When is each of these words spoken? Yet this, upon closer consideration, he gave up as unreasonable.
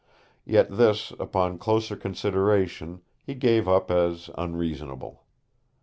Yet 0.45 0.75
this, 0.75 1.13
upon 1.19 1.59
closer 1.59 1.95
consideration, 1.95 3.03
he 3.23 3.35
gave 3.35 3.67
up 3.67 3.91
as 3.91 4.31
unreasonable. 4.35 5.27